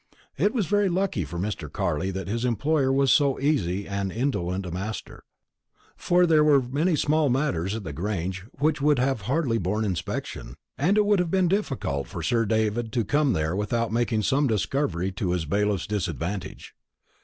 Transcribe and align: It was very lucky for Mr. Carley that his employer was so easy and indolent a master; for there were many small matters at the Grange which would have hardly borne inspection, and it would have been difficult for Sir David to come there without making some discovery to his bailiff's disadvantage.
It 0.35 0.51
was 0.51 0.65
very 0.65 0.89
lucky 0.89 1.25
for 1.25 1.37
Mr. 1.37 1.71
Carley 1.71 2.09
that 2.09 2.27
his 2.27 2.43
employer 2.43 2.91
was 2.91 3.13
so 3.13 3.39
easy 3.39 3.87
and 3.87 4.11
indolent 4.11 4.65
a 4.65 4.71
master; 4.71 5.23
for 5.95 6.25
there 6.25 6.43
were 6.43 6.59
many 6.63 6.95
small 6.95 7.29
matters 7.29 7.75
at 7.75 7.83
the 7.83 7.93
Grange 7.93 8.43
which 8.57 8.81
would 8.81 8.97
have 8.97 9.21
hardly 9.29 9.59
borne 9.59 9.85
inspection, 9.85 10.55
and 10.75 10.97
it 10.97 11.05
would 11.05 11.19
have 11.19 11.29
been 11.29 11.47
difficult 11.47 12.07
for 12.07 12.23
Sir 12.23 12.47
David 12.47 12.91
to 12.93 13.05
come 13.05 13.33
there 13.33 13.55
without 13.55 13.93
making 13.93 14.23
some 14.23 14.47
discovery 14.47 15.11
to 15.11 15.33
his 15.33 15.45
bailiff's 15.45 15.85
disadvantage. 15.85 16.73